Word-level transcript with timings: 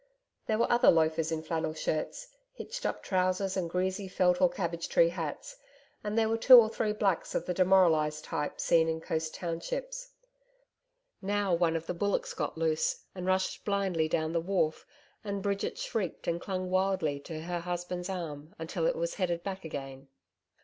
There 0.47 0.57
were 0.57 0.71
other 0.71 0.89
loafers 0.89 1.31
in 1.31 1.43
flannel 1.43 1.75
shirts, 1.75 2.29
hitched 2.53 2.87
up 2.87 3.03
trousers 3.03 3.55
and 3.55 3.69
greasy 3.69 4.07
felt 4.07 4.41
or 4.41 4.49
cabbage 4.49 4.89
tree 4.89 5.09
hats, 5.09 5.57
and 6.03 6.17
there 6.17 6.27
were 6.27 6.39
two 6.39 6.57
or 6.57 6.69
three 6.69 6.91
blacks 6.91 7.35
of 7.35 7.45
the 7.45 7.53
demoralised 7.53 8.25
type 8.25 8.59
seen 8.59 8.89
in 8.89 8.99
coast 8.99 9.35
townships. 9.35 10.09
Now, 11.21 11.53
one 11.53 11.75
of 11.75 11.85
the 11.85 11.93
bullocks 11.93 12.33
got 12.33 12.57
loose 12.57 13.03
and 13.13 13.27
rushed 13.27 13.63
blindly 13.63 14.07
down 14.09 14.33
the 14.33 14.41
wharf, 14.41 14.87
and 15.23 15.43
Bridget 15.43 15.77
shrieked 15.77 16.25
and 16.27 16.41
clung 16.41 16.71
wildly 16.71 17.19
to 17.19 17.41
her 17.43 17.59
husband's 17.59 18.09
arm 18.09 18.55
until 18.57 18.87
it 18.87 18.95
was 18.95 19.13
headed 19.13 19.43
back 19.43 19.63
again. 19.63 20.07